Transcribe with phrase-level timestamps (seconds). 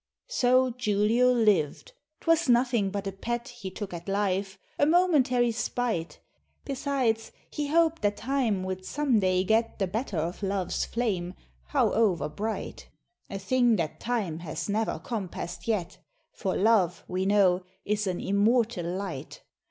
[0.29, 1.91] So Julio liv'd:
[2.21, 6.19] 'twas nothing but a pet He took at life a momentary spite;
[6.65, 11.35] Besides, he hoped that time would some day get The better of love's flame,
[11.71, 12.89] howover bright;
[13.29, 15.99] A thing that time has never compass'd yet,
[16.31, 19.43] For love, we know, is an immortal light.